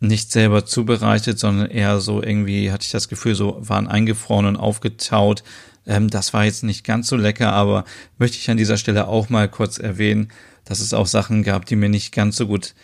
[0.00, 4.56] nicht selber zubereitet, sondern eher so irgendwie, hatte ich das Gefühl, so waren eingefroren und
[4.56, 5.42] aufgetaut.
[5.86, 7.84] Ähm, das war jetzt nicht ganz so lecker, aber
[8.18, 10.32] möchte ich an dieser Stelle auch mal kurz erwähnen
[10.68, 12.74] dass es auch Sachen gab, die mir nicht ganz so gut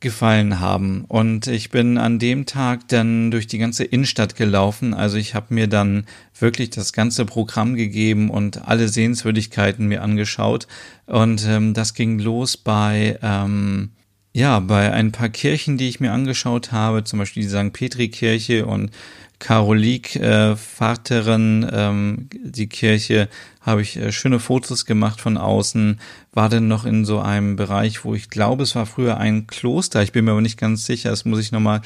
[0.00, 1.04] gefallen haben.
[1.08, 4.94] Und ich bin an dem Tag dann durch die ganze Innenstadt gelaufen.
[4.94, 6.06] Also ich habe mir dann
[6.38, 10.68] wirklich das ganze Programm gegeben und alle Sehenswürdigkeiten mir angeschaut.
[11.06, 13.90] Und ähm, das ging los bei ähm,
[14.32, 17.72] ja, bei ein paar Kirchen, die ich mir angeschaut habe, zum Beispiel die St.
[17.72, 18.90] Petri-Kirche und
[19.38, 23.28] Karolik äh, Vaterin, ähm, die Kirche,
[23.60, 26.00] habe ich äh, schöne Fotos gemacht von außen,
[26.32, 30.02] war dann noch in so einem Bereich, wo ich glaube, es war früher ein Kloster,
[30.02, 31.82] ich bin mir aber nicht ganz sicher, das muss ich nochmal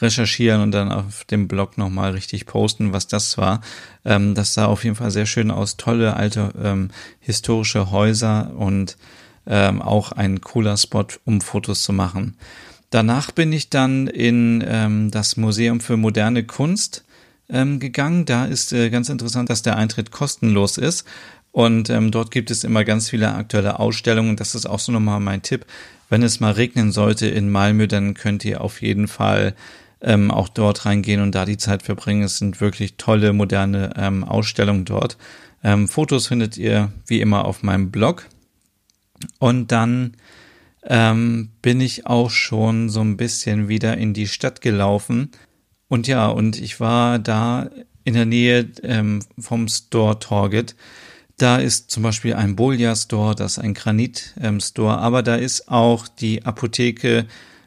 [0.00, 3.60] recherchieren und dann auf dem Blog nochmal richtig posten, was das war.
[4.04, 6.90] Ähm, das sah auf jeden Fall sehr schön aus, tolle alte ähm,
[7.20, 8.96] historische Häuser und
[9.46, 12.36] ähm, auch ein cooler Spot, um Fotos zu machen.
[12.96, 17.04] Danach bin ich dann in ähm, das Museum für moderne Kunst
[17.50, 18.24] ähm, gegangen.
[18.24, 21.06] Da ist äh, ganz interessant, dass der Eintritt kostenlos ist.
[21.52, 24.36] Und ähm, dort gibt es immer ganz viele aktuelle Ausstellungen.
[24.36, 25.66] Das ist auch so nochmal mein Tipp.
[26.08, 29.54] Wenn es mal regnen sollte in Malmö, dann könnt ihr auf jeden Fall
[30.00, 32.22] ähm, auch dort reingehen und da die Zeit verbringen.
[32.22, 35.18] Es sind wirklich tolle, moderne ähm, Ausstellungen dort.
[35.62, 38.24] Ähm, Fotos findet ihr wie immer auf meinem Blog.
[39.38, 40.14] Und dann
[40.86, 45.30] ähm, bin ich auch schon so ein bisschen wieder in die Stadt gelaufen.
[45.88, 47.70] Und ja, und ich war da
[48.04, 50.76] in der Nähe ähm, vom Store Target.
[51.36, 55.34] Da ist zum Beispiel ein Bolia Store, das ist ein Granit ähm, Store, aber da
[55.34, 57.26] ist auch die Apotheke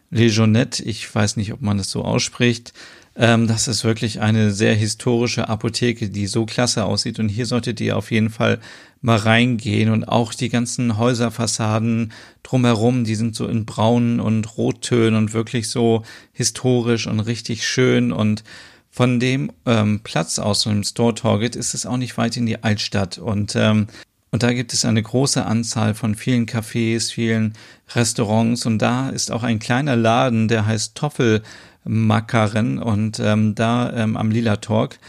[0.09, 0.83] Legionette.
[0.83, 2.73] Ich weiß nicht, ob man das so ausspricht.
[3.15, 7.19] Ähm, das ist wirklich eine sehr historische Apotheke, die so klasse aussieht.
[7.19, 8.59] Und hier solltet ihr auf jeden Fall
[9.01, 12.11] mal reingehen und auch die ganzen Häuserfassaden
[12.43, 18.11] drumherum, die sind so in braunen und rottönen und wirklich so historisch und richtig schön.
[18.11, 18.43] Und
[18.91, 22.45] von dem ähm, Platz aus, von dem Store Target, ist es auch nicht weit in
[22.45, 23.17] die Altstadt.
[23.17, 23.87] Und ähm,
[24.31, 27.53] und da gibt es eine große Anzahl von vielen Cafés, vielen
[27.95, 28.65] Restaurants.
[28.65, 31.41] Und da ist auch ein kleiner Laden, der heißt Toffel
[31.83, 34.99] Makaren und ähm, da ähm, am Lila Talk.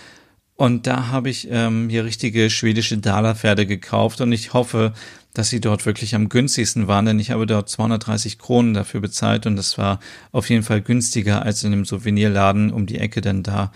[0.60, 4.92] Und da habe ich ähm, hier richtige schwedische Dalerpferde gekauft und ich hoffe,
[5.32, 9.46] dass sie dort wirklich am günstigsten waren, denn ich habe dort 230 Kronen dafür bezahlt
[9.46, 10.00] und das war
[10.32, 13.72] auf jeden Fall günstiger als in dem Souvenirladen um die Ecke, denn da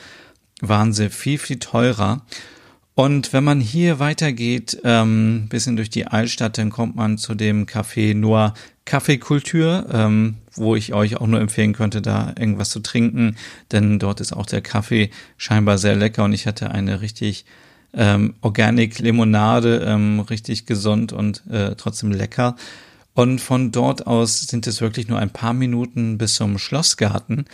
[0.60, 2.20] waren sie viel, viel teurer.
[2.94, 7.64] Und wenn man hier weitergeht, ähm, bisschen durch die Altstadt, dann kommt man zu dem
[7.64, 8.52] Café Noir
[8.84, 13.36] Kaffeekultur, ähm, wo ich euch auch nur empfehlen könnte, da irgendwas zu trinken,
[13.72, 17.44] denn dort ist auch der Kaffee scheinbar sehr lecker und ich hatte eine richtig
[17.94, 22.56] ähm, Organic Limonade, ähm, richtig gesund und äh, trotzdem lecker.
[23.14, 27.46] Und von dort aus sind es wirklich nur ein paar Minuten bis zum Schlossgarten.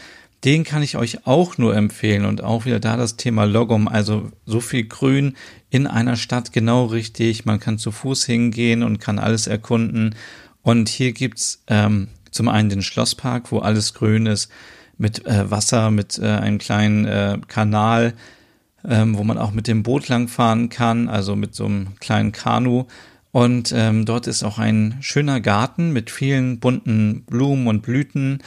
[0.43, 4.33] Den kann ich euch auch nur empfehlen und auch wieder da das Thema Logum, also
[4.47, 5.37] so viel Grün
[5.69, 7.45] in einer Stadt genau richtig.
[7.45, 10.15] Man kann zu Fuß hingehen und kann alles erkunden.
[10.63, 14.51] Und hier gibt's ähm, zum einen den Schlosspark, wo alles grün ist,
[14.99, 18.15] mit äh, Wasser, mit äh, einem kleinen äh, Kanal,
[18.87, 22.85] ähm, wo man auch mit dem Boot langfahren kann, also mit so einem kleinen Kanu.
[23.33, 28.43] Und ähm, dort ist auch ein schöner Garten mit vielen bunten Blumen und Blüten.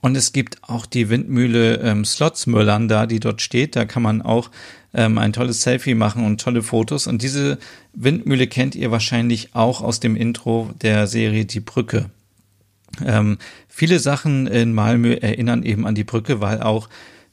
[0.00, 3.74] Und es gibt auch die Windmühle ähm, Slotsmüllern da, die dort steht.
[3.74, 4.50] Da kann man auch
[4.94, 7.06] ähm, ein tolles Selfie machen und tolle Fotos.
[7.06, 7.58] Und diese
[7.92, 12.10] Windmühle kennt ihr wahrscheinlich auch aus dem Intro der Serie Die Brücke.
[13.04, 16.88] Ähm, viele Sachen in Malmö erinnern eben an die Brücke, weil auch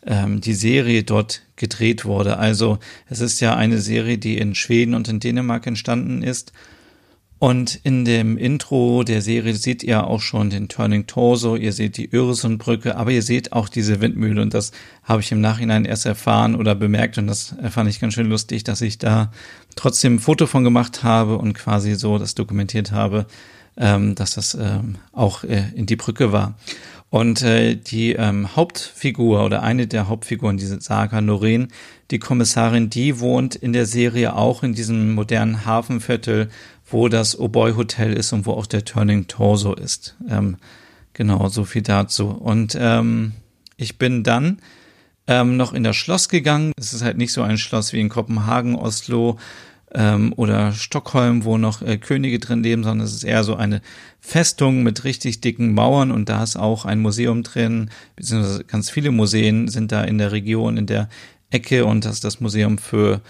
[0.05, 2.37] ähm, die Serie dort gedreht wurde.
[2.37, 6.51] Also es ist ja eine Serie, die in Schweden und in Dänemark entstanden ist
[7.37, 11.97] und in dem Intro der Serie seht ihr auch schon den Turning Torso, ihr seht
[11.97, 14.71] die Öresundbrücke, aber ihr seht auch diese Windmühle und das
[15.03, 18.63] habe ich im Nachhinein erst erfahren oder bemerkt und das fand ich ganz schön lustig,
[18.63, 19.31] dass ich da
[19.75, 23.25] trotzdem ein Foto von gemacht habe und quasi so das dokumentiert habe,
[23.77, 26.55] ähm, dass das ähm, auch äh, in die Brücke war.
[27.09, 31.69] Und äh, die ähm, Hauptfigur oder eine der Hauptfiguren, diese Saga Noreen,
[32.11, 36.49] die Kommissarin, die wohnt in der Serie auch in diesem modernen Hafenviertel
[36.85, 40.15] wo das O'Boy Hotel ist und wo auch der Turning Torso ist.
[40.29, 40.57] Ähm,
[41.13, 42.27] genau, so viel dazu.
[42.27, 43.33] Und ähm,
[43.75, 44.59] ich bin dann
[45.27, 46.71] ähm, noch in das Schloss gegangen.
[46.77, 49.37] Es ist halt nicht so ein Schloss wie in Kopenhagen, Oslo
[49.95, 53.81] ähm, oder Stockholm, wo noch äh, Könige drin leben, sondern es ist eher so eine
[54.19, 59.11] Festung mit richtig dicken Mauern und da ist auch ein Museum drin, beziehungsweise ganz viele
[59.11, 61.09] Museen sind da in der Region, in der
[61.49, 63.21] Ecke und das ist das Museum für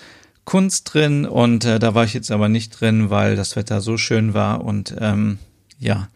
[0.43, 3.97] Kunst drin und äh, da war ich jetzt aber nicht drin, weil das Wetter so
[3.97, 5.37] schön war und ähm,
[5.79, 6.07] ja,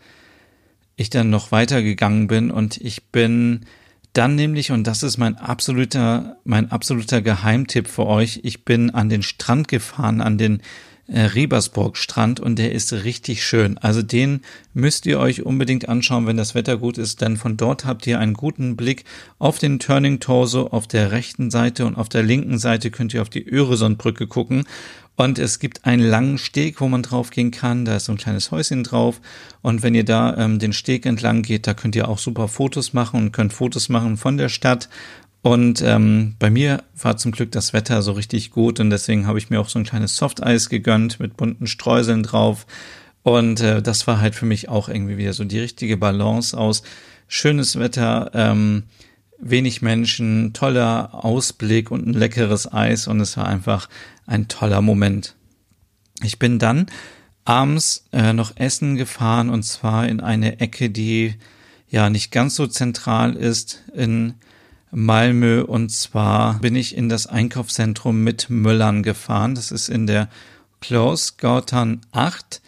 [0.95, 3.65] ich dann noch weitergegangen bin und ich bin
[4.13, 9.09] dann nämlich, und das ist mein absoluter, mein absoluter Geheimtipp für euch, ich bin an
[9.09, 10.61] den Strand gefahren, an den
[11.07, 13.77] äh, Riebersburg Strand und der ist richtig schön.
[13.77, 14.41] Also den
[14.73, 18.19] müsst ihr euch unbedingt anschauen, wenn das Wetter gut ist, denn von dort habt ihr
[18.19, 19.05] einen guten Blick
[19.37, 23.21] auf den Turning Torso auf der rechten Seite und auf der linken Seite könnt ihr
[23.21, 24.65] auf die Öresundbrücke gucken
[25.19, 27.85] und es gibt einen langen Steg, wo man drauf gehen kann.
[27.85, 29.19] Da ist so ein kleines Häuschen drauf.
[29.61, 32.93] Und wenn ihr da ähm, den Steg entlang geht, da könnt ihr auch super Fotos
[32.93, 34.89] machen und könnt Fotos machen von der Stadt
[35.41, 39.37] und ähm, bei mir war zum Glück das Wetter so richtig gut und deswegen habe
[39.37, 42.65] ich mir auch so ein kleines Softeis gegönnt mit bunten Streuseln drauf.
[43.23, 46.83] Und äh, das war halt für mich auch irgendwie wieder so die richtige Balance aus
[47.27, 48.83] schönes Wetter, ähm,
[49.39, 53.89] wenig Menschen, toller Ausblick und ein leckeres Eis und es war einfach
[54.25, 55.35] ein toller Moment.
[56.21, 56.87] Ich bin dann
[57.45, 61.35] abends äh, noch essen gefahren und zwar in eine Ecke, die
[61.89, 64.35] ja nicht ganz so zentral ist in
[64.91, 69.55] Malmö und zwar bin ich in das Einkaufszentrum mit Möllern gefahren.
[69.55, 70.29] Das ist in der
[70.81, 72.61] Klausgautan 8.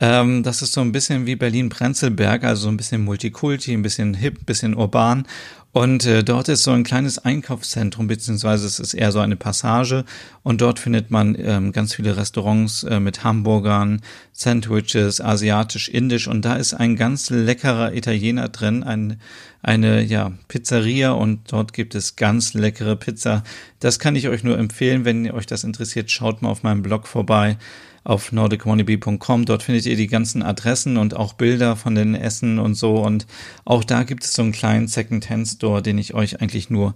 [0.00, 4.14] Ähm, das ist so ein bisschen wie Berlin-Prenzlberg, also so ein bisschen Multikulti, ein bisschen
[4.14, 5.26] hip, ein bisschen urban.
[5.74, 10.04] Und äh, dort ist so ein kleines Einkaufszentrum, beziehungsweise es ist eher so eine Passage.
[10.44, 16.28] Und dort findet man ähm, ganz viele Restaurants äh, mit Hamburgern, Sandwiches, asiatisch, indisch.
[16.28, 19.20] Und da ist ein ganz leckerer Italiener drin, ein,
[19.64, 21.12] eine ja, Pizzeria.
[21.12, 23.42] Und dort gibt es ganz leckere Pizza.
[23.80, 25.04] Das kann ich euch nur empfehlen.
[25.04, 27.56] Wenn euch das interessiert, schaut mal auf meinem Blog vorbei
[28.04, 29.46] auf nordicwannabe.com.
[29.46, 32.96] Dort findet ihr die ganzen Adressen und auch Bilder von den Essen und so.
[32.96, 33.26] Und
[33.64, 36.94] auch da gibt es so einen kleinen Second-Hand-Store, den ich euch eigentlich nur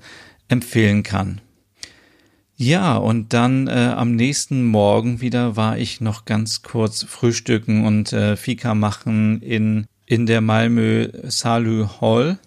[0.49, 1.41] empfehlen kann.
[2.61, 8.13] Ja, und dann äh, am nächsten Morgen wieder war ich noch ganz kurz frühstücken und
[8.13, 12.39] äh, Fika machen in, in der Malmö Salü Hall.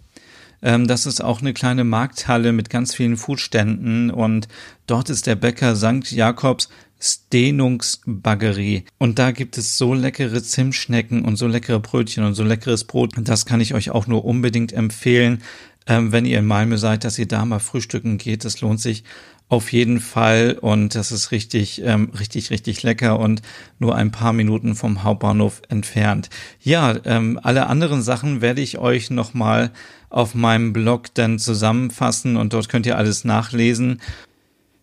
[0.62, 4.48] Ähm, das ist auch eine kleine Markthalle mit ganz vielen Foodständen und
[4.88, 6.12] dort ist der Bäcker St.
[6.12, 6.70] Jakobs
[7.02, 8.86] Stenungsbaggerie.
[9.00, 13.14] Und da gibt es so leckere Zimtschnecken und so leckere Brötchen und so leckeres Brot.
[13.18, 15.42] Das kann ich euch auch nur unbedingt empfehlen,
[15.88, 18.46] ähm, wenn ihr in Malmö seid, dass ihr da mal frühstücken geht.
[18.46, 19.04] Das lohnt sich
[19.52, 23.42] auf jeden Fall und das ist richtig, ähm, richtig, richtig lecker und
[23.80, 26.30] nur ein paar Minuten vom Hauptbahnhof entfernt.
[26.62, 29.72] Ja, ähm, alle anderen Sachen werde ich euch nochmal
[30.10, 34.00] auf meinem Blog dann zusammenfassen und dort könnt ihr alles nachlesen.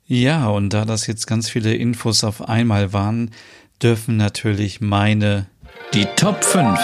[0.04, 3.30] Ja, und da das jetzt ganz viele Infos auf einmal waren,
[3.82, 5.46] dürfen natürlich meine
[5.94, 6.78] Die Top 5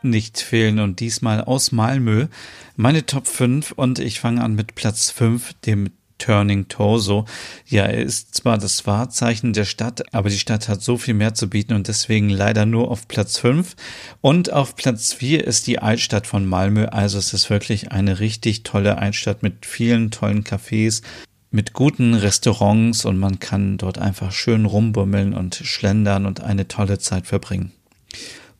[0.00, 2.28] nicht fehlen und diesmal aus Malmö.
[2.76, 7.24] Meine Top 5 und ich fange an mit Platz 5, dem Turning Torso.
[7.66, 11.34] Ja, er ist zwar das Wahrzeichen der Stadt, aber die Stadt hat so viel mehr
[11.34, 13.76] zu bieten und deswegen leider nur auf Platz 5.
[14.20, 16.86] Und auf Platz 4 ist die Altstadt von Malmö.
[16.86, 21.02] Also es ist wirklich eine richtig tolle Altstadt mit vielen tollen Cafés,
[21.50, 26.98] mit guten Restaurants und man kann dort einfach schön rumbummeln und schlendern und eine tolle
[26.98, 27.72] Zeit verbringen.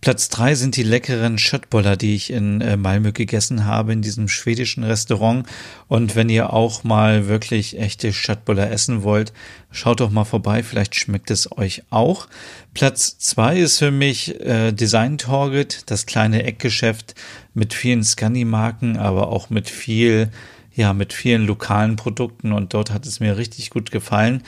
[0.01, 4.29] Platz drei sind die leckeren Schöttboller, die ich in äh, Malmö gegessen habe, in diesem
[4.29, 5.47] schwedischen Restaurant.
[5.89, 9.33] Und wenn ihr auch mal wirklich echte Schöttboller essen wollt,
[9.73, 12.29] schaut doch mal vorbei, vielleicht schmeckt es euch auch.
[12.75, 17.17] Platz zwei ist für mich äh, Design Target, das kleine Eckgeschäft
[17.53, 20.31] mit vielen Scandi-Marken, aber auch mit viel,
[20.75, 22.53] ja, mit vielen lokalen Produkten.
[22.53, 24.45] Und dort hat es mir richtig gut gefallen.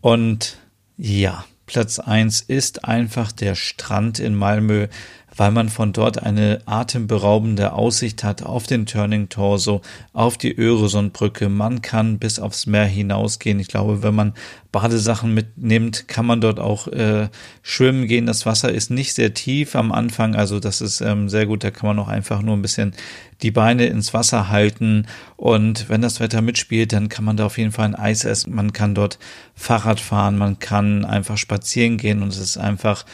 [0.00, 0.56] Und
[0.96, 4.88] ja, Platz eins ist einfach der Strand in Malmö
[5.36, 9.80] weil man von dort eine atemberaubende Aussicht hat auf den Turning Torso,
[10.12, 11.48] auf die Öresundbrücke.
[11.48, 13.58] Man kann bis aufs Meer hinausgehen.
[13.58, 14.34] Ich glaube, wenn man
[14.72, 17.28] Badesachen mitnimmt, kann man dort auch äh,
[17.62, 18.26] schwimmen gehen.
[18.26, 21.62] Das Wasser ist nicht sehr tief am Anfang, also das ist ähm, sehr gut.
[21.62, 22.92] Da kann man auch einfach nur ein bisschen
[23.42, 25.06] die Beine ins Wasser halten.
[25.36, 28.54] Und wenn das Wetter mitspielt, dann kann man da auf jeden Fall ein Eis essen.
[28.54, 29.18] Man kann dort
[29.54, 33.04] Fahrrad fahren, man kann einfach spazieren gehen und es ist einfach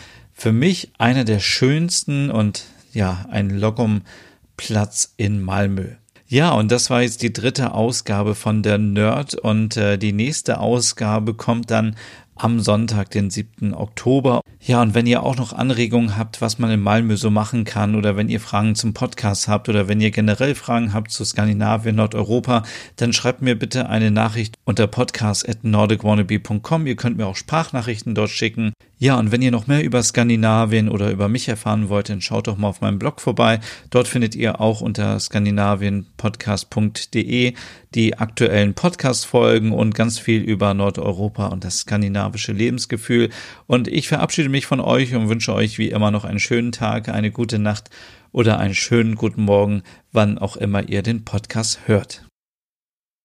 [0.40, 2.64] für mich einer der schönsten und
[2.94, 5.88] ja, ein Logum-Platz in Malmö.
[6.28, 10.58] Ja, und das war jetzt die dritte Ausgabe von der Nerd und äh, die nächste
[10.58, 11.94] Ausgabe kommt dann
[12.42, 13.74] am Sonntag, den 7.
[13.74, 14.40] Oktober.
[14.62, 17.94] Ja, und wenn ihr auch noch Anregungen habt, was man in Malmö so machen kann
[17.94, 21.96] oder wenn ihr Fragen zum Podcast habt oder wenn ihr generell Fragen habt zu Skandinavien,
[21.96, 22.62] Nordeuropa,
[22.96, 26.86] dann schreibt mir bitte eine Nachricht unter podcast.nordicwannabe.com.
[26.86, 28.72] Ihr könnt mir auch Sprachnachrichten dort schicken.
[28.98, 32.48] Ja, und wenn ihr noch mehr über Skandinavien oder über mich erfahren wollt, dann schaut
[32.48, 33.60] doch mal auf meinem Blog vorbei.
[33.88, 37.54] Dort findet ihr auch unter skandinavienpodcast.de
[37.94, 43.30] die aktuellen Podcast-Folgen und ganz viel über Nordeuropa und das skandinavische Lebensgefühl.
[43.66, 47.08] Und ich verabschiede mich von euch und wünsche euch wie immer noch einen schönen Tag,
[47.08, 47.90] eine gute Nacht
[48.32, 49.82] oder einen schönen guten Morgen,
[50.12, 52.29] wann auch immer ihr den Podcast hört.